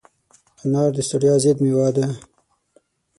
انار 0.63 0.89
د 0.95 0.97
ستړیا 1.07 1.35
ضد 1.43 1.57
مېوه 1.63 1.87
ده. 1.95 2.05